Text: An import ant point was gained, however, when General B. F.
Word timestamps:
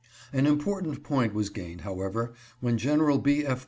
An 0.33 0.47
import 0.47 0.87
ant 0.87 1.03
point 1.03 1.31
was 1.35 1.51
gained, 1.51 1.81
however, 1.81 2.33
when 2.59 2.79
General 2.79 3.19
B. 3.19 3.45
F. 3.45 3.59